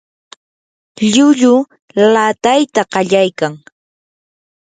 llulluu 1.13 1.59
laatayta 2.11 2.81
qallaykan. 2.93 3.53